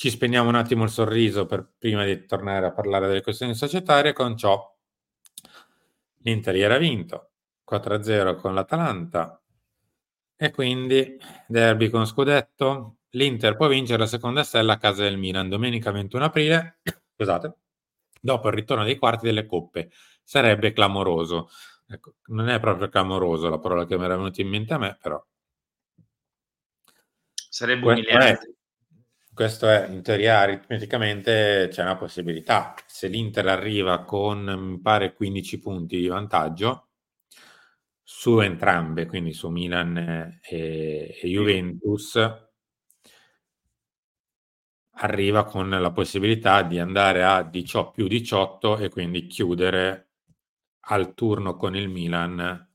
ci 0.00 0.08
spegniamo 0.08 0.48
un 0.48 0.54
attimo 0.54 0.84
il 0.84 0.88
sorriso 0.88 1.44
per, 1.44 1.74
prima 1.76 2.06
di 2.06 2.24
tornare 2.24 2.64
a 2.64 2.72
parlare 2.72 3.06
delle 3.06 3.20
questioni 3.20 3.54
societarie. 3.54 4.14
Con 4.14 4.34
ciò 4.34 4.74
l'Inter 6.22 6.56
era 6.56 6.78
vinto 6.78 7.32
4-0 7.70 8.36
con 8.36 8.54
l'Atalanta 8.54 9.38
e 10.36 10.50
quindi 10.52 11.18
derby 11.46 11.90
con 11.90 12.06
scudetto. 12.06 13.00
L'Inter 13.10 13.56
può 13.56 13.68
vincere 13.68 13.98
la 13.98 14.06
seconda 14.06 14.42
stella 14.42 14.72
a 14.72 14.78
casa 14.78 15.02
del 15.02 15.18
Milan 15.18 15.50
domenica 15.50 15.90
21 15.90 16.24
aprile, 16.24 16.78
scusate, 17.14 17.56
dopo 18.18 18.48
il 18.48 18.54
ritorno 18.54 18.84
dei 18.84 18.96
quarti 18.96 19.26
delle 19.26 19.44
coppe. 19.44 19.90
Sarebbe 20.22 20.72
clamoroso. 20.72 21.50
Ecco, 21.86 22.14
non 22.28 22.48
è 22.48 22.58
proprio 22.58 22.88
clamoroso 22.88 23.50
la 23.50 23.58
parola 23.58 23.84
che 23.84 23.98
mi 23.98 24.04
era 24.06 24.16
venuta 24.16 24.40
in 24.40 24.48
mente 24.48 24.72
a 24.72 24.78
me, 24.78 24.96
però. 24.98 25.22
Sarebbe 27.34 27.86
umiliante 27.86 28.54
questo 29.40 29.70
è 29.70 29.88
in 29.88 30.02
teoria 30.02 30.40
aritmeticamente 30.40 31.68
c'è 31.70 31.80
una 31.80 31.96
possibilità. 31.96 32.74
Se 32.84 33.08
l'Inter 33.08 33.46
arriva 33.46 34.04
con, 34.04 34.44
mi 34.44 34.78
pare, 34.82 35.14
15 35.14 35.58
punti 35.58 35.98
di 35.98 36.08
vantaggio 36.08 36.88
su 38.02 38.38
entrambe, 38.40 39.06
quindi 39.06 39.32
su 39.32 39.48
Milan 39.48 39.96
e, 39.96 41.18
e 41.22 41.26
Juventus, 41.26 42.18
arriva 44.96 45.44
con 45.46 45.70
la 45.70 45.90
possibilità 45.90 46.60
di 46.60 46.78
andare 46.78 47.24
a 47.24 47.42
18 47.42 47.92
più 47.92 48.08
18 48.08 48.76
e 48.76 48.90
quindi 48.90 49.26
chiudere 49.26 50.10
al 50.88 51.14
turno 51.14 51.56
con 51.56 51.74
il 51.74 51.88
Milan 51.88 52.68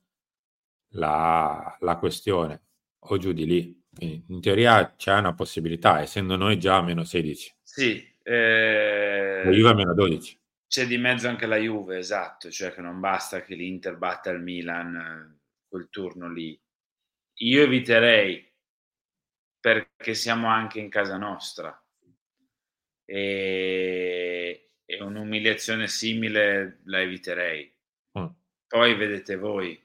la, 0.93 1.77
la 1.79 1.98
questione 1.98 2.63
o 2.98 3.17
giù 3.19 3.34
di 3.34 3.45
lì. 3.45 3.85
Quindi 3.96 4.25
in 4.28 4.42
teoria 4.42 4.94
c'è 4.96 5.18
una 5.18 5.34
possibilità, 5.34 6.02
essendo 6.02 6.36
noi 6.36 6.60
già 6.60 6.78
a 6.78 6.82
meno 6.82 7.04
16. 7.04 7.56
Sì. 7.64 8.14
Eh... 8.22 9.42
La 9.46 9.52
Juve 9.52 9.70
a 9.70 9.74
meno 9.74 9.94
12. 9.94 10.40
C'è 10.68 10.86
di 10.86 10.98
mezzo 10.98 11.28
anche 11.28 11.46
la 11.46 11.58
Juve, 11.58 11.98
esatto, 11.98 12.52
cioè 12.52 12.74
che 12.74 12.82
non 12.82 13.00
basta 13.00 13.42
che 13.42 13.56
l'Inter 13.56 13.96
batta 13.98 14.32
il 14.32 14.42
Milan 14.42 14.96
eh, 14.96 15.40
quel 15.68 15.88
turno 15.90 16.30
lì. 16.30 16.60
Io 17.40 17.64
eviterei 17.64 18.52
perché 19.60 20.14
siamo 20.14 20.48
anche 20.48 20.80
in 20.80 20.90
casa 20.90 21.18
nostra 21.18 21.82
e, 23.06 24.72
e 24.84 25.02
un'umiliazione 25.02 25.88
simile 25.88 26.82
la 26.86 27.02
eviterei. 27.02 27.74
Mm. 28.20 28.25
Poi 28.68 28.96
vedete 28.96 29.36
voi 29.38 29.85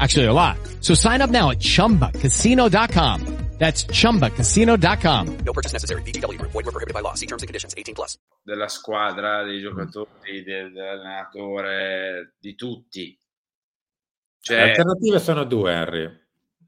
Actually, 0.00 0.26
a 0.26 0.32
lot. 0.32 0.56
So 0.80 0.94
sign 0.94 1.20
up 1.20 1.30
now 1.30 1.50
at 1.50 1.58
ChumbaCasino.com. 1.58 3.48
That's 3.60 3.84
ChumbaCasino.com. 3.84 5.36
No 5.44 5.52
purchase 5.52 5.74
necessary. 5.74 6.02
BGW. 6.02 6.40
Void 6.40 6.64
were 6.64 6.72
prohibited 6.72 6.94
by 6.94 7.02
law. 7.02 7.12
See 7.12 7.26
terms 7.26 7.42
and 7.42 7.48
conditions. 7.48 7.74
18 7.76 7.92
plus. 7.94 8.18
Della 8.42 8.68
squadra, 8.68 9.42
dei 9.42 9.60
giocatori, 9.60 10.42
del, 10.42 10.72
dell'allenatore, 10.72 12.36
di 12.40 12.54
tutti. 12.54 13.20
Cioè... 14.40 14.56
Le 14.56 14.62
alternative 14.70 15.18
sono 15.18 15.44
due, 15.44 15.74
Harry. 15.74 16.10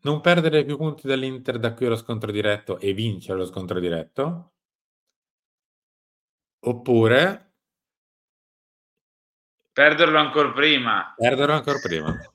Non 0.03 0.21
perdere 0.21 0.67
più 0.67 0.77
punti 0.77 1.07
dall'Inter 1.07 1.59
da 1.59 1.73
qui 1.73 1.87
allo 1.87 1.97
scontro 1.97 2.31
diretto 2.31 2.79
e 2.79 2.93
vincere 2.93 3.39
lo 3.39 3.47
scontro 3.47 3.81
diretto. 3.81 4.53
Oppure... 6.61 7.55
Perderlo 9.73 10.19
ancora 10.19 10.53
prima. 10.53 11.15
Perderlo 11.17 11.55
ancora 11.55 11.79
prima. 11.79 12.32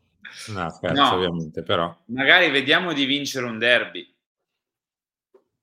No, 0.48 0.70
scherzo, 0.70 1.02
no, 1.02 1.14
ovviamente, 1.14 1.64
però. 1.64 1.96
Magari 2.06 2.50
vediamo 2.50 2.94
di 2.94 3.06
vincere 3.06 3.46
un 3.46 3.58
derby. 3.58 4.16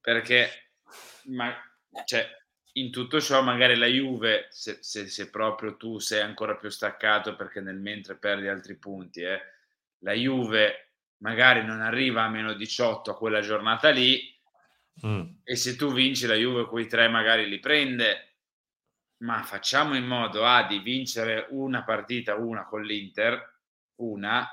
Perché 0.00 0.50
ma, 1.26 1.54
cioè, 2.04 2.26
in 2.72 2.90
tutto 2.90 3.20
ciò 3.20 3.42
magari 3.42 3.76
la 3.76 3.86
Juve, 3.86 4.48
se, 4.50 4.78
se, 4.80 5.06
se, 5.06 5.30
proprio 5.30 5.76
tu 5.76 5.98
sei 5.98 6.20
ancora 6.20 6.56
più 6.56 6.68
staccato 6.68 7.36
perché 7.36 7.60
nel 7.60 7.78
mentre 7.78 8.16
perdi 8.16 8.48
altri 8.48 8.74
punti, 8.76 9.22
eh, 9.22 9.40
la 9.98 10.12
Juve 10.12 10.90
magari 11.18 11.64
non 11.64 11.80
arriva 11.80 12.24
a 12.24 12.28
meno 12.28 12.52
18 12.52 13.12
a 13.12 13.16
quella 13.16 13.40
giornata 13.40 13.88
lì 13.90 14.36
mm. 15.06 15.22
e 15.44 15.56
se 15.56 15.76
tu 15.76 15.92
vinci 15.92 16.26
la 16.26 16.34
Juve 16.34 16.66
quei 16.66 16.86
tre 16.86 17.08
magari 17.08 17.48
li 17.48 17.60
prende 17.60 18.34
ma 19.18 19.42
facciamo 19.42 19.94
in 19.96 20.04
modo 20.04 20.44
A 20.44 20.66
di 20.66 20.80
vincere 20.80 21.46
una 21.50 21.82
partita, 21.82 22.34
una 22.34 22.66
con 22.66 22.82
l'Inter, 22.82 23.54
una, 23.96 24.46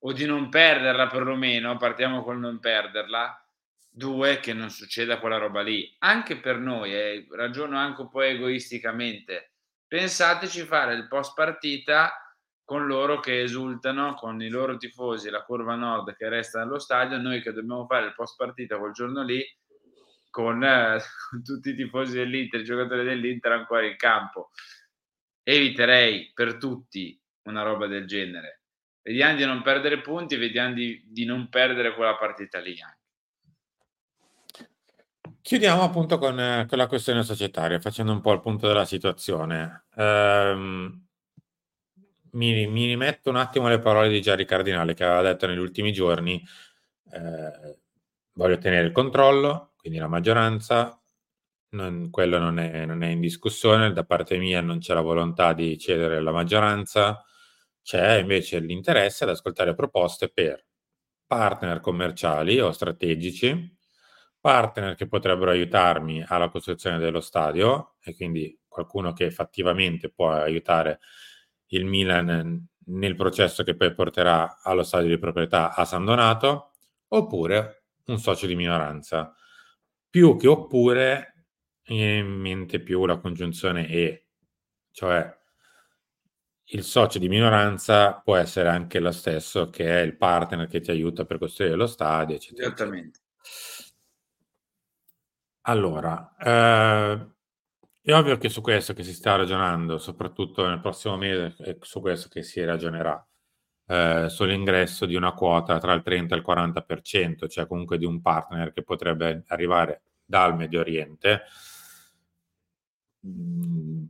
o 0.00 0.12
di 0.12 0.26
non 0.26 0.48
perderla 0.48 1.06
perlomeno, 1.06 1.76
partiamo 1.76 2.22
col 2.22 2.38
non 2.38 2.58
perderla, 2.58 3.40
due, 3.88 4.40
che 4.40 4.52
non 4.52 4.70
succeda 4.70 5.18
quella 5.18 5.38
roba 5.38 5.62
lì. 5.62 5.94
Anche 6.00 6.38
per 6.38 6.58
noi, 6.58 6.94
eh, 6.94 7.26
ragiono 7.30 7.78
anche 7.78 8.02
un 8.02 8.10
po' 8.10 8.22
egoisticamente, 8.22 9.52
pensateci 9.86 10.62
fare 10.64 10.94
il 10.94 11.08
post 11.08 11.34
partita 11.34 12.12
con 12.62 12.86
loro 12.86 13.20
che 13.20 13.42
esultano, 13.42 14.14
con 14.14 14.42
i 14.42 14.48
loro 14.48 14.76
tifosi, 14.76 15.30
la 15.30 15.44
curva 15.44 15.76
nord 15.76 16.14
che 16.16 16.28
resta 16.28 16.58
nello 16.58 16.78
stadio, 16.78 17.16
noi 17.18 17.40
che 17.40 17.52
dobbiamo 17.52 17.86
fare 17.86 18.06
il 18.06 18.14
post 18.14 18.36
partita 18.36 18.78
quel 18.78 18.92
giorno 18.92 19.22
lì 19.22 19.42
con, 20.30 20.62
eh, 20.62 20.98
con 21.30 21.42
tutti 21.42 21.70
i 21.70 21.74
tifosi 21.74 22.16
dell'Inter, 22.16 22.60
i 22.60 22.64
giocatori 22.64 23.04
dell'Inter 23.04 23.52
ancora 23.52 23.86
in 23.86 23.96
campo. 23.96 24.50
Eviterei 25.42 26.32
per 26.34 26.56
tutti 26.58 27.18
una 27.44 27.62
roba 27.62 27.86
del 27.86 28.04
genere 28.06 28.65
vediamo 29.06 29.36
di 29.36 29.44
non 29.44 29.62
perdere 29.62 30.00
punti, 30.00 30.36
vediamo 30.36 30.74
di, 30.74 31.00
di 31.06 31.24
non 31.24 31.48
perdere 31.48 31.94
quella 31.94 32.16
partita 32.16 32.58
lì. 32.58 32.76
Chiudiamo 35.40 35.82
appunto 35.82 36.18
con, 36.18 36.66
con, 36.68 36.76
la 36.76 36.88
questione 36.88 37.22
societaria, 37.22 37.78
facendo 37.78 38.10
un 38.10 38.20
po' 38.20 38.32
il 38.32 38.40
punto 38.40 38.66
della 38.66 38.84
situazione. 38.84 39.84
Um, 39.94 41.06
mi, 42.32 42.66
mi, 42.66 42.86
rimetto 42.86 43.30
un 43.30 43.36
attimo 43.36 43.68
alle 43.68 43.78
parole 43.78 44.08
di 44.08 44.20
Gianni 44.20 44.44
Cardinale 44.44 44.94
che 44.94 45.04
aveva 45.04 45.22
detto 45.22 45.46
negli 45.46 45.58
ultimi 45.58 45.92
giorni, 45.92 46.44
eh, 47.12 47.78
voglio 48.32 48.58
tenere 48.58 48.86
il 48.86 48.92
controllo, 48.92 49.74
quindi 49.76 50.00
la 50.00 50.08
maggioranza, 50.08 51.00
non, 51.70 52.10
quello 52.10 52.38
non 52.38 52.58
è, 52.58 52.84
non 52.84 53.04
è 53.04 53.08
in 53.08 53.20
discussione, 53.20 53.92
da 53.92 54.04
parte 54.04 54.38
mia 54.38 54.60
non 54.60 54.80
c'è 54.80 54.94
la 54.94 55.00
volontà 55.00 55.52
di 55.52 55.78
cedere 55.78 56.20
la 56.20 56.32
maggioranza, 56.32 57.24
c'è 57.86 58.14
invece 58.14 58.58
l'interesse 58.58 59.22
ad 59.22 59.30
ascoltare 59.30 59.76
proposte 59.76 60.28
per 60.28 60.66
partner 61.24 61.78
commerciali 61.78 62.58
o 62.58 62.72
strategici, 62.72 63.78
partner 64.40 64.96
che 64.96 65.06
potrebbero 65.06 65.52
aiutarmi 65.52 66.24
alla 66.26 66.48
costruzione 66.48 66.98
dello 66.98 67.20
stadio 67.20 67.94
e 68.02 68.16
quindi 68.16 68.58
qualcuno 68.66 69.12
che 69.12 69.26
effettivamente 69.26 70.10
può 70.10 70.30
aiutare 70.32 70.98
il 71.66 71.84
Milan 71.84 72.66
nel 72.86 73.14
processo 73.14 73.62
che 73.62 73.76
poi 73.76 73.94
porterà 73.94 74.58
allo 74.62 74.82
stadio 74.82 75.08
di 75.08 75.18
proprietà 75.18 75.72
a 75.72 75.84
San 75.84 76.04
Donato, 76.04 76.72
oppure 77.06 77.84
un 78.06 78.18
socio 78.18 78.48
di 78.48 78.56
minoranza. 78.56 79.32
Più 80.10 80.36
che 80.36 80.48
oppure, 80.48 81.46
in 81.84 82.26
mente 82.26 82.80
più 82.80 83.06
la 83.06 83.18
congiunzione 83.18 83.88
E, 83.88 84.26
cioè 84.90 85.32
il 86.70 86.82
socio 86.82 87.18
di 87.18 87.28
minoranza 87.28 88.14
può 88.14 88.36
essere 88.36 88.68
anche 88.68 88.98
lo 88.98 89.12
stesso 89.12 89.70
che 89.70 90.00
è 90.00 90.02
il 90.02 90.16
partner 90.16 90.66
che 90.66 90.80
ti 90.80 90.90
aiuta 90.90 91.24
per 91.24 91.38
costruire 91.38 91.76
lo 91.76 91.86
stadio, 91.86 92.36
eccetera. 92.36 92.66
Esattamente. 92.66 93.20
Allora, 95.68 96.34
eh, 96.38 97.26
è 98.00 98.14
ovvio 98.14 98.38
che 98.38 98.48
su 98.48 98.60
questo 98.60 98.94
che 98.94 99.02
si 99.02 99.12
sta 99.12 99.34
ragionando, 99.36 99.98
soprattutto 99.98 100.66
nel 100.66 100.80
prossimo 100.80 101.16
mese, 101.16 101.56
è 101.58 101.76
su 101.80 102.00
questo 102.00 102.28
che 102.28 102.42
si 102.42 102.64
ragionerà, 102.64 103.24
eh, 103.86 104.26
sull'ingresso 104.28 105.06
di 105.06 105.16
una 105.16 105.32
quota 105.32 105.78
tra 105.78 105.92
il 105.92 106.02
30 106.02 106.34
e 106.34 106.38
il 106.38 106.44
40%, 106.44 107.48
cioè 107.48 107.66
comunque 107.66 107.98
di 107.98 108.04
un 108.04 108.20
partner 108.20 108.72
che 108.72 108.82
potrebbe 108.82 109.44
arrivare 109.48 110.02
dal 110.24 110.56
Medio 110.56 110.80
Oriente. 110.80 111.42
Mm, 113.26 114.04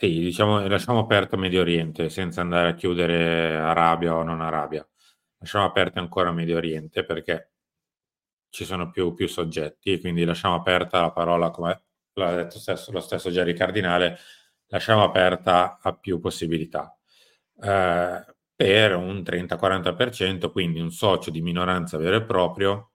sì, 0.00 0.18
diciamo, 0.18 0.66
lasciamo 0.66 1.00
aperto 1.00 1.36
Medio 1.36 1.60
Oriente 1.60 2.08
senza 2.08 2.40
andare 2.40 2.70
a 2.70 2.74
chiudere 2.74 3.54
Arabia 3.54 4.16
o 4.16 4.22
non 4.22 4.40
Arabia. 4.40 4.86
Lasciamo 5.38 5.66
aperto 5.66 5.98
ancora 5.98 6.32
Medio 6.32 6.56
Oriente 6.56 7.04
perché 7.04 7.52
ci 8.48 8.64
sono 8.64 8.90
più, 8.90 9.12
più 9.12 9.28
soggetti, 9.28 10.00
quindi 10.00 10.24
lasciamo 10.24 10.54
aperta 10.54 11.02
la 11.02 11.12
parola 11.12 11.50
come 11.50 11.82
l'ha 12.14 12.34
detto 12.34 12.58
stesso, 12.58 12.92
lo 12.92 13.00
stesso 13.00 13.28
Jerry 13.30 13.52
Cardinale, 13.52 14.18
lasciamo 14.68 15.04
aperta 15.04 15.78
a 15.78 15.94
più 15.94 16.18
possibilità. 16.18 16.96
Eh, 17.62 18.24
per 18.56 18.94
un 18.96 19.22
30-40%, 19.22 20.50
quindi 20.50 20.80
un 20.80 20.92
socio 20.92 21.30
di 21.30 21.42
minoranza 21.42 21.98
vero 21.98 22.16
e 22.16 22.24
proprio 22.24 22.92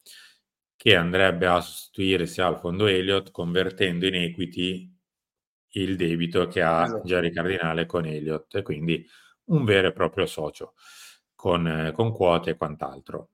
che 0.76 0.96
andrebbe 0.96 1.46
a 1.46 1.62
sostituirsi 1.62 2.42
al 2.42 2.58
fondo 2.58 2.88
Elliott 2.88 3.30
convertendo 3.30 4.08
in 4.08 4.16
equity 4.16 4.95
il 5.80 5.96
debito 5.96 6.48
che 6.48 6.62
ha 6.62 6.86
esatto. 6.86 7.02
Jerry 7.04 7.32
Cardinale 7.32 7.86
con 7.86 8.06
Elliott 8.06 8.56
e 8.56 8.62
quindi 8.62 9.06
un 9.46 9.64
vero 9.64 9.88
e 9.88 9.94
proprio 9.94 10.26
socio 10.26 10.74
con, 11.36 11.92
con 11.94 12.12
quote 12.12 12.52
e 12.52 12.58
quant'altro 12.58 13.30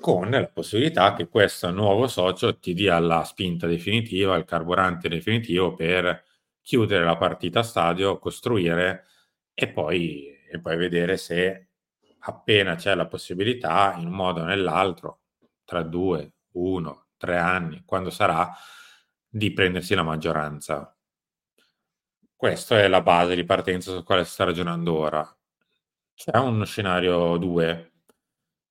con 0.00 0.30
la 0.30 0.46
possibilità 0.46 1.14
che 1.14 1.28
questo 1.28 1.70
nuovo 1.72 2.06
socio 2.06 2.58
ti 2.58 2.72
dia 2.72 2.98
la 3.00 3.24
spinta 3.24 3.66
definitiva, 3.66 4.36
il 4.36 4.44
carburante 4.44 5.08
definitivo 5.08 5.74
per 5.74 6.24
chiudere 6.62 7.04
la 7.04 7.16
partita 7.16 7.60
a 7.60 7.64
stadio, 7.64 8.18
costruire 8.18 9.06
e 9.54 9.68
poi, 9.68 10.28
e 10.50 10.60
poi 10.60 10.76
vedere 10.76 11.16
se 11.16 11.70
appena 12.20 12.76
c'è 12.76 12.94
la 12.94 13.06
possibilità, 13.06 13.94
in 13.98 14.06
un 14.06 14.12
modo 14.12 14.42
o 14.42 14.44
nell'altro, 14.44 15.22
tra 15.64 15.82
due, 15.82 16.34
uno, 16.52 17.06
tre 17.16 17.36
anni, 17.36 17.82
quando 17.84 18.10
sarà, 18.10 18.52
di 19.28 19.52
prendersi 19.52 19.94
la 19.94 20.02
maggioranza. 20.04 20.96
Questa 22.38 22.78
è 22.78 22.86
la 22.86 23.00
base 23.00 23.34
di 23.34 23.44
partenza 23.44 23.90
su 23.90 24.04
quale 24.04 24.24
si 24.24 24.30
sta 24.30 24.44
ragionando 24.44 24.96
ora. 24.96 25.38
C'è 26.14 26.38
uno 26.38 26.64
scenario 26.64 27.36
2 27.36 27.92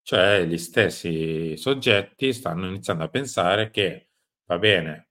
cioè 0.03 0.45
gli 0.45 0.57
stessi 0.57 1.57
soggetti 1.57 2.31
stanno 2.31 2.67
iniziando 2.67 3.03
a 3.03 3.09
pensare 3.09 3.69
che 3.69 4.07
va 4.45 4.57
bene, 4.57 5.09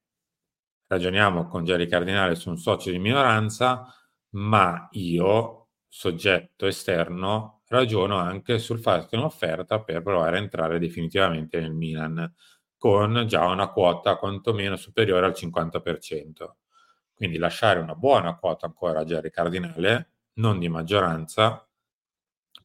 ragioniamo 0.86 1.48
con 1.48 1.64
Jerry 1.64 1.86
Cardinale 1.86 2.34
su 2.34 2.48
un 2.48 2.56
socio 2.56 2.90
di 2.90 2.98
minoranza, 2.98 3.92
ma 4.36 4.88
io, 4.92 5.68
soggetto 5.86 6.64
esterno, 6.64 7.60
ragiono 7.66 8.16
anche 8.16 8.58
sul 8.58 8.80
farti 8.80 9.16
un'offerta 9.16 9.82
per 9.82 10.00
provare 10.02 10.38
a 10.38 10.40
entrare 10.40 10.78
definitivamente 10.78 11.60
nel 11.60 11.74
Milan 11.74 12.34
con 12.78 13.26
già 13.28 13.44
una 13.44 13.68
quota 13.68 14.16
quantomeno 14.16 14.76
superiore 14.76 15.26
al 15.26 15.32
50%. 15.32 16.56
Quindi 17.16 17.38
lasciare 17.38 17.80
una 17.80 17.94
buona 17.94 18.36
quota 18.36 18.66
ancora 18.66 19.00
a 19.00 19.04
Jerry 19.04 19.30
Cardinale, 19.30 20.10
non 20.34 20.58
di 20.58 20.68
maggioranza, 20.68 21.66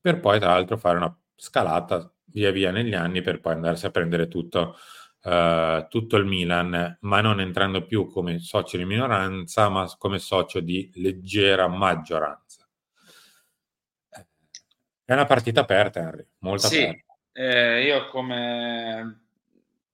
per 0.01 0.19
poi 0.19 0.39
tra 0.39 0.49
l'altro 0.49 0.77
fare 0.77 0.97
una 0.97 1.17
scalata 1.35 2.13
via 2.25 2.51
via 2.51 2.71
negli 2.71 2.93
anni 2.93 3.21
per 3.21 3.39
poi 3.39 3.53
andarsi 3.53 3.85
a 3.85 3.91
prendere 3.91 4.27
tutto, 4.27 4.75
uh, 5.23 5.87
tutto 5.87 6.17
il 6.17 6.25
Milan, 6.25 6.97
ma 6.99 7.21
non 7.21 7.39
entrando 7.39 7.85
più 7.85 8.07
come 8.07 8.39
socio 8.39 8.75
di 8.75 8.85
minoranza, 8.85 9.69
ma 9.69 9.89
come 9.97 10.19
socio 10.19 10.59
di 10.59 10.91
leggera 10.95 11.67
maggioranza. 11.67 12.67
È 15.05 15.13
una 15.13 15.25
partita 15.25 15.61
aperta, 15.61 15.99
Henry, 16.01 16.27
molto 16.39 16.67
sì, 16.67 16.83
aperta. 16.83 17.15
Eh, 17.33 17.83
io 17.85 18.09
come 18.09 19.20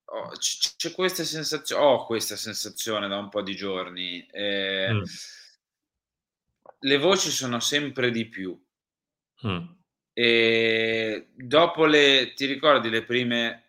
oh, 0.07 0.29
c- 0.37 0.75
c'è 0.75 0.91
questa 0.91 1.23
sensazione, 1.23 1.83
ho 1.83 2.05
questa 2.05 2.35
sensazione 2.35 3.07
da 3.07 3.17
un 3.17 3.29
po' 3.29 3.41
di 3.41 3.55
giorni. 3.55 4.25
Eh, 4.31 4.93
mm. 4.93 5.03
Le 6.79 6.97
voci 6.97 7.29
sono 7.29 7.59
sempre 7.59 8.11
di 8.11 8.27
più. 8.27 8.59
Mm. 9.45 9.65
E 10.13 11.29
dopo 11.35 11.85
le, 11.85 12.33
ti 12.35 12.45
ricordi 12.45 12.89
le 12.89 13.03
prime 13.03 13.63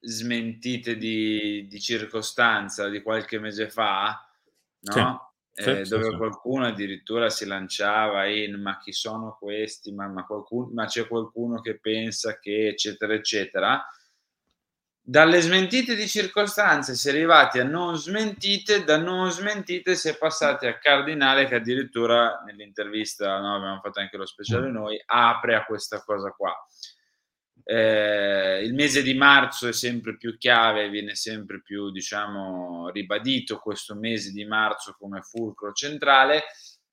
smentite 0.00 0.96
di, 0.96 1.66
di 1.68 1.80
circostanza 1.80 2.88
di 2.88 3.02
qualche 3.02 3.38
mese 3.38 3.68
fa, 3.68 4.28
no? 4.80 5.34
Sì, 5.52 5.68
eh, 5.68 5.84
sì, 5.84 5.90
dove 5.90 6.10
sì, 6.10 6.16
qualcuno 6.16 6.66
addirittura 6.66 7.28
si 7.28 7.44
lanciava 7.44 8.26
in 8.26 8.60
ma 8.60 8.78
chi 8.78 8.92
sono 8.92 9.36
questi, 9.38 9.92
ma, 9.92 10.08
ma, 10.08 10.24
qualcuno, 10.24 10.70
ma 10.72 10.86
c'è 10.86 11.06
qualcuno 11.06 11.60
che 11.60 11.78
pensa 11.78 12.38
che 12.38 12.68
eccetera 12.68 13.12
eccetera 13.14 13.86
dalle 15.04 15.40
smentite 15.40 15.96
di 15.96 16.06
circostanze 16.06 16.94
si 16.94 17.08
è 17.08 17.10
arrivati 17.10 17.58
a 17.58 17.64
non 17.64 17.96
smentite, 17.98 18.84
da 18.84 18.98
non 18.98 19.32
smentite 19.32 19.96
si 19.96 20.08
è 20.08 20.16
passati 20.16 20.66
a 20.66 20.78
Cardinale 20.78 21.46
che 21.46 21.56
addirittura 21.56 22.40
nell'intervista, 22.46 23.40
no, 23.40 23.56
abbiamo 23.56 23.80
fatto 23.80 23.98
anche 23.98 24.16
lo 24.16 24.26
speciale 24.26 24.68
mm. 24.68 24.72
noi, 24.72 25.02
apre 25.04 25.56
a 25.56 25.64
questa 25.64 26.02
cosa 26.04 26.30
qua. 26.30 26.54
Eh, 27.64 28.62
il 28.64 28.74
mese 28.74 29.02
di 29.02 29.14
marzo 29.14 29.66
è 29.66 29.72
sempre 29.72 30.16
più 30.16 30.38
chiave, 30.38 30.88
viene 30.88 31.16
sempre 31.16 31.60
più, 31.62 31.90
diciamo, 31.90 32.88
ribadito 32.90 33.58
questo 33.58 33.96
mese 33.96 34.30
di 34.30 34.44
marzo 34.44 34.94
come 34.96 35.20
fulcro 35.22 35.72
centrale. 35.72 36.44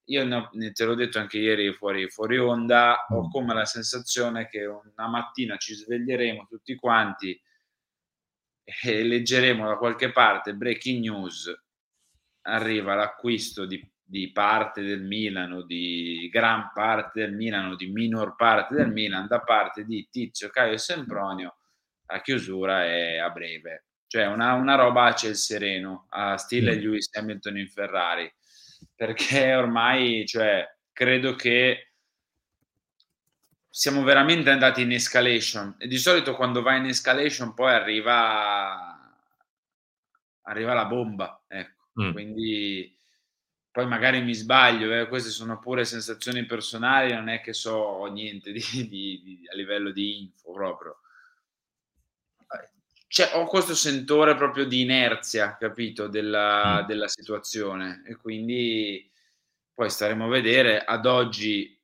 Io 0.06 0.26
ne, 0.26 0.72
te 0.72 0.86
l'ho 0.86 0.95
detto 0.95 1.19
anche 1.19 1.38
ieri 1.38 1.72
fuori, 1.74 2.10
fuori 2.10 2.39
onda, 2.39 3.06
ho 3.10 3.28
mm. 3.28 3.30
come 3.30 3.54
la 3.54 3.65
sensazione 3.65 4.48
che 4.48 4.65
una 4.65 5.08
mattina 5.08 5.58
ci 5.58 5.76
sveglieremo 5.76 6.48
tutti 6.50 6.74
quanti 6.74 7.39
e 8.84 9.03
leggeremo 9.03 9.67
da 9.67 9.77
qualche 9.77 10.12
parte 10.12 10.53
breaking 10.53 11.01
news 11.01 11.53
arriva 12.43 12.95
l'acquisto 12.95 13.65
di, 13.65 13.86
di 14.03 14.32
parte 14.32 14.82
del 14.82 15.03
Milano, 15.03 15.63
di 15.63 16.29
gran 16.32 16.71
parte 16.73 17.21
del 17.21 17.34
Milano, 17.34 17.75
di 17.75 17.88
minor 17.88 18.36
parte 18.36 18.75
del 18.75 18.91
Milan 18.91 19.27
da 19.27 19.41
parte 19.41 19.84
di 19.86 20.08
Tizio, 20.10 20.49
Caio 20.49 20.77
Sempronio 20.77 21.58
a 22.08 22.21
chiusura 22.21 22.86
e 22.86 23.19
a 23.19 23.29
breve. 23.29 23.86
Cioè 24.08 24.25
una, 24.25 24.53
una 24.53 24.75
roba 24.75 25.05
a 25.05 25.13
ciel 25.13 25.36
sereno, 25.36 26.08
a 26.10 26.38
stile 26.38 26.75
mm. 26.75 26.79
Lewis 26.79 27.10
Hamilton 27.15 27.58
in 27.58 27.67
Ferrari, 27.67 28.32
perché 28.95 29.53
ormai 29.53 30.25
cioè, 30.25 30.65
credo 30.91 31.36
che 31.36 31.88
siamo 33.69 34.03
veramente 34.03 34.49
andati 34.49 34.82
in 34.82 34.91
escalation. 34.91 35.75
E 35.77 35.88
di 35.88 35.97
solito 35.97 36.36
quando 36.36 36.62
vai 36.62 36.79
in 36.79 36.86
escalation 36.86 37.53
poi 37.53 37.71
arriva 37.73 38.95
arriva 40.43 40.73
la 40.73 40.86
bomba 40.86 41.43
ecco. 41.47 41.91
Mm. 42.01 42.12
quindi 42.12 42.97
poi 43.71 43.86
magari 43.86 44.21
mi 44.21 44.34
sbaglio 44.34 44.91
eh, 44.91 45.08
queste 45.08 45.29
sono 45.29 45.60
pure 45.60 45.86
sensazioni 45.86 46.45
personali 46.45 47.13
non 47.13 47.29
è 47.29 47.39
che 47.39 47.53
so 47.53 48.03
niente 48.05 48.51
di, 48.53 48.62
di, 48.71 49.21
di, 49.23 49.47
a 49.51 49.55
livello 49.55 49.91
di 49.91 50.21
info 50.21 50.51
proprio. 50.51 50.99
Cioè, 53.12 53.32
ho 53.34 53.45
questo 53.47 53.73
sentore 53.73 54.36
proprio 54.36 54.65
di 54.65 54.82
inerzia 54.82 55.58
capito 55.58 56.08
della, 56.08 56.84
mm. 56.84 56.86
della 56.86 57.08
situazione. 57.08 58.03
E 58.05 58.15
quindi 58.15 59.12
poi 59.73 59.89
staremo 59.89 60.25
a 60.25 60.29
vedere. 60.29 60.84
Ad 60.84 61.08
oggi 61.08 61.79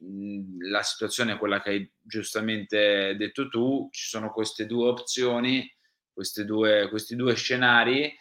la 0.00 0.82
situazione 0.82 1.32
è 1.32 1.38
quella 1.38 1.60
che 1.60 1.70
hai 1.70 1.92
giustamente 2.00 3.16
detto 3.16 3.48
tu, 3.48 3.88
ci 3.90 4.08
sono 4.08 4.30
queste 4.32 4.66
due 4.66 4.88
opzioni, 4.88 5.68
queste 6.12 6.44
due, 6.44 6.88
questi 6.88 7.16
due 7.16 7.34
scenari 7.34 8.12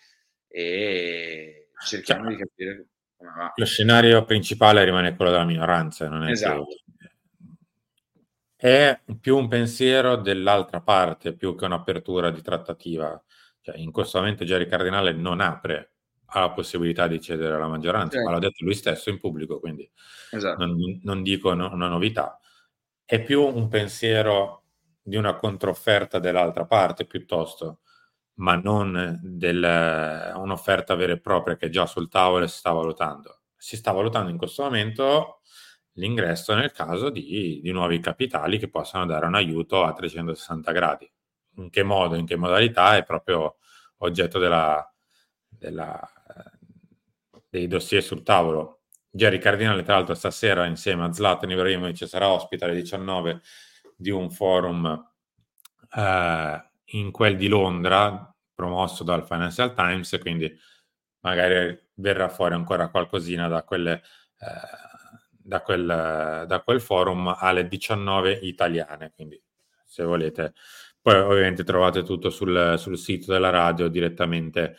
e 0.47 1.69
cerchiamo 1.83 2.27
Chiaro. 2.27 2.35
di 2.35 2.41
capire 2.41 2.87
come 3.15 3.31
va. 3.35 3.53
Lo 3.55 3.65
scenario 3.65 4.23
principale 4.25 4.83
rimane 4.83 5.15
quello 5.15 5.31
della 5.31 5.45
minoranza, 5.45 6.07
non 6.07 6.23
è 6.23 6.31
esatto. 6.31 6.67
che 8.55 8.89
è 8.89 9.01
più 9.19 9.37
un 9.37 9.47
pensiero 9.47 10.15
dell'altra 10.15 10.81
parte 10.81 11.35
più 11.35 11.55
che 11.55 11.65
un'apertura 11.65 12.31
di 12.31 12.41
trattativa. 12.41 13.21
Cioè, 13.61 13.77
in 13.77 13.91
questo 13.91 14.19
momento 14.19 14.45
Jerry 14.45 14.67
Cardinale 14.67 15.11
non 15.11 15.41
apre 15.41 15.96
ha 16.29 16.39
la 16.41 16.51
possibilità 16.51 17.07
di 17.07 17.21
cedere 17.21 17.57
la 17.57 17.67
maggioranza, 17.67 18.11
Certo. 18.17 18.25
ma 18.27 18.31
l'ha 18.33 18.39
detto 18.39 18.63
lui 18.63 18.73
stesso 18.73 19.09
in 19.09 19.19
pubblico, 19.19 19.59
quindi 19.59 19.89
Esatto. 20.31 20.65
non, 20.65 20.99
non 21.03 21.23
dico 21.23 21.53
no- 21.53 21.71
una 21.73 21.87
novità. 21.87 22.39
È 23.05 23.21
più 23.23 23.43
un 23.45 23.67
pensiero 23.69 24.63
di 25.01 25.15
una 25.15 25.35
controfferta 25.35 26.19
dell'altra 26.19 26.65
parte 26.65 27.05
piuttosto, 27.05 27.79
ma 28.35 28.55
non 28.55 29.19
del- 29.23 30.33
un'offerta 30.35 30.95
vera 30.95 31.13
e 31.13 31.19
propria 31.19 31.55
che 31.55 31.69
già 31.69 31.85
sul 31.85 32.09
tavolo 32.09 32.45
si 32.47 32.57
sta 32.57 32.71
valutando. 32.71 33.41
Si 33.55 33.77
sta 33.77 33.91
valutando 33.91 34.29
in 34.29 34.37
questo 34.37 34.63
momento 34.63 35.41
l'ingresso 35.93 36.53
nel 36.53 36.71
caso 36.71 37.09
di, 37.09 37.59
di 37.63 37.71
nuovi 37.71 37.99
capitali 37.99 38.59
che 38.59 38.69
possano 38.69 39.05
dare 39.05 39.25
un 39.25 39.33
aiuto 39.35 39.83
a 39.83 39.93
360 39.93 40.71
gradi. 40.71 41.09
In 41.55 41.69
che 41.71 41.83
modo, 41.83 42.15
in 42.15 42.25
che 42.25 42.35
modalità 42.35 42.97
è 42.97 43.03
proprio 43.03 43.57
oggetto 43.99 44.37
della, 44.39 44.93
della, 45.47 45.99
dei 47.49 47.67
dossier 47.67 48.03
sul 48.03 48.23
tavolo. 48.23 48.81
Jerry 49.09 49.39
Cardinale, 49.39 49.83
tra 49.83 49.95
l'altro, 49.95 50.13
stasera 50.13 50.65
insieme 50.65 51.05
a 51.05 51.11
Zlatan 51.11 51.49
Ibrahimovic 51.49 52.07
sarà 52.07 52.29
ospite 52.29 52.65
alle 52.65 52.75
19 52.75 53.41
di 53.95 54.11
un 54.11 54.29
forum 54.29 55.11
eh, 55.95 56.69
in 56.91 57.11
quel 57.11 57.35
di 57.35 57.47
Londra 57.47 58.31
promosso 58.53 59.03
dal 59.03 59.25
Financial 59.25 59.73
Times, 59.73 60.17
quindi 60.19 60.55
magari 61.21 61.77
verrà 61.95 62.29
fuori 62.29 62.53
ancora 62.53 62.89
qualcosina 62.89 63.47
da, 63.47 63.63
quelle, 63.63 64.03
eh, 64.39 65.23
da, 65.29 65.61
quel, 65.61 66.45
da 66.47 66.61
quel 66.61 66.81
forum 66.81 67.35
alle 67.37 67.67
19 67.67 68.39
italiane, 68.43 69.11
quindi 69.15 69.41
se 69.83 70.03
volete. 70.03 70.53
Poi 71.01 71.15
ovviamente 71.15 71.63
trovate 71.63 72.03
tutto 72.03 72.29
sul, 72.29 72.75
sul 72.77 72.97
sito 72.97 73.31
della 73.31 73.49
radio 73.49 73.87
direttamente 73.87 74.75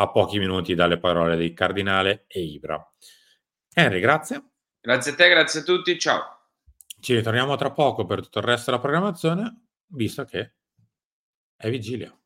a 0.00 0.10
pochi 0.10 0.38
minuti 0.38 0.74
dalle 0.74 0.98
parole 0.98 1.36
di 1.36 1.52
Cardinale 1.52 2.24
e 2.28 2.40
Ibra. 2.42 2.80
Henry, 3.74 4.00
grazie. 4.00 4.50
Grazie 4.80 5.12
a 5.12 5.14
te, 5.14 5.28
grazie 5.28 5.60
a 5.60 5.62
tutti, 5.62 5.98
ciao. 5.98 6.50
Ci 7.00 7.14
ritorniamo 7.14 7.56
tra 7.56 7.70
poco 7.70 8.06
per 8.06 8.22
tutto 8.22 8.38
il 8.38 8.44
resto 8.44 8.70
della 8.70 8.82
programmazione, 8.82 9.66
visto 9.88 10.24
che 10.24 10.54
è 11.56 11.70
vigilia. 11.70 12.17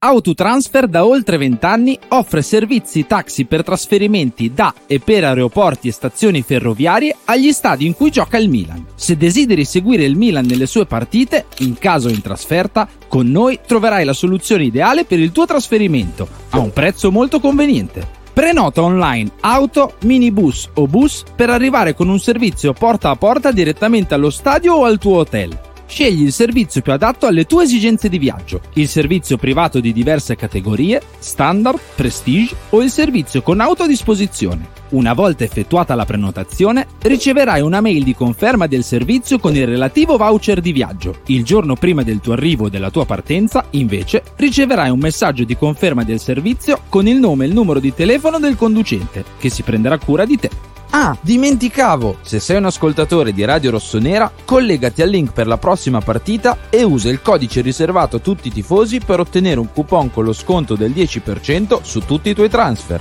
Autotransfer 0.00 0.86
da 0.86 1.04
oltre 1.04 1.36
20 1.36 1.64
anni 1.66 1.98
offre 2.10 2.40
servizi 2.40 3.04
taxi 3.04 3.46
per 3.46 3.64
trasferimenti 3.64 4.54
da 4.54 4.72
e 4.86 5.00
per 5.00 5.24
aeroporti 5.24 5.88
e 5.88 5.92
stazioni 5.92 6.42
ferroviarie 6.42 7.16
agli 7.24 7.50
stadi 7.50 7.84
in 7.84 7.94
cui 7.94 8.08
gioca 8.08 8.36
il 8.36 8.48
Milan. 8.48 8.86
Se 8.94 9.16
desideri 9.16 9.64
seguire 9.64 10.04
il 10.04 10.16
Milan 10.16 10.46
nelle 10.46 10.66
sue 10.66 10.86
partite, 10.86 11.46
in 11.58 11.78
caso 11.78 12.08
in 12.08 12.22
trasferta, 12.22 12.88
con 13.08 13.26
noi 13.28 13.58
troverai 13.66 14.04
la 14.04 14.12
soluzione 14.12 14.62
ideale 14.62 15.04
per 15.04 15.18
il 15.18 15.32
tuo 15.32 15.46
trasferimento 15.46 16.28
a 16.50 16.60
un 16.60 16.72
prezzo 16.72 17.10
molto 17.10 17.40
conveniente. 17.40 18.06
Prenota 18.32 18.82
online 18.82 19.32
auto, 19.40 19.94
minibus 20.04 20.68
o 20.74 20.86
bus 20.86 21.24
per 21.34 21.50
arrivare 21.50 21.94
con 21.94 22.08
un 22.08 22.20
servizio 22.20 22.72
porta 22.72 23.10
a 23.10 23.16
porta 23.16 23.50
direttamente 23.50 24.14
allo 24.14 24.30
stadio 24.30 24.74
o 24.74 24.84
al 24.84 24.98
tuo 24.98 25.16
hotel. 25.16 25.67
Scegli 25.88 26.22
il 26.22 26.32
servizio 26.32 26.82
più 26.82 26.92
adatto 26.92 27.26
alle 27.26 27.46
tue 27.46 27.64
esigenze 27.64 28.10
di 28.10 28.18
viaggio, 28.18 28.60
il 28.74 28.88
servizio 28.88 29.38
privato 29.38 29.80
di 29.80 29.94
diverse 29.94 30.36
categorie, 30.36 31.00
standard, 31.18 31.80
prestige 31.96 32.54
o 32.70 32.82
il 32.82 32.90
servizio 32.90 33.40
con 33.40 33.58
auto 33.58 33.84
a 33.84 33.86
disposizione. 33.86 34.68
Una 34.90 35.14
volta 35.14 35.44
effettuata 35.44 35.94
la 35.94 36.04
prenotazione, 36.04 36.86
riceverai 37.00 37.62
una 37.62 37.80
mail 37.80 38.04
di 38.04 38.14
conferma 38.14 38.66
del 38.66 38.84
servizio 38.84 39.38
con 39.38 39.56
il 39.56 39.66
relativo 39.66 40.18
voucher 40.18 40.60
di 40.60 40.72
viaggio. 40.72 41.20
Il 41.26 41.42
giorno 41.42 41.74
prima 41.74 42.02
del 42.02 42.20
tuo 42.20 42.34
arrivo 42.34 42.66
o 42.66 42.68
della 42.68 42.90
tua 42.90 43.06
partenza, 43.06 43.64
invece, 43.70 44.22
riceverai 44.36 44.90
un 44.90 44.98
messaggio 44.98 45.44
di 45.44 45.56
conferma 45.56 46.04
del 46.04 46.20
servizio 46.20 46.82
con 46.90 47.08
il 47.08 47.16
nome 47.16 47.44
e 47.44 47.48
il 47.48 47.54
numero 47.54 47.80
di 47.80 47.94
telefono 47.94 48.38
del 48.38 48.56
conducente, 48.56 49.24
che 49.38 49.48
si 49.48 49.62
prenderà 49.62 49.96
cura 49.98 50.26
di 50.26 50.38
te. 50.38 50.67
Ah, 50.90 51.16
dimenticavo! 51.20 52.18
Se 52.22 52.40
sei 52.40 52.56
un 52.56 52.64
ascoltatore 52.64 53.32
di 53.32 53.44
Radio 53.44 53.70
Rossonera, 53.72 54.32
collegati 54.44 55.02
al 55.02 55.10
link 55.10 55.32
per 55.32 55.46
la 55.46 55.58
prossima 55.58 56.00
partita 56.00 56.56
e 56.70 56.82
usa 56.82 57.10
il 57.10 57.20
codice 57.20 57.60
riservato 57.60 58.16
a 58.16 58.20
tutti 58.20 58.48
i 58.48 58.52
tifosi 58.52 58.98
per 59.00 59.20
ottenere 59.20 59.60
un 59.60 59.70
coupon 59.72 60.10
con 60.10 60.24
lo 60.24 60.32
sconto 60.32 60.76
del 60.76 60.92
10% 60.92 61.80
su 61.82 62.00
tutti 62.00 62.30
i 62.30 62.34
tuoi 62.34 62.48
transfer. 62.48 63.00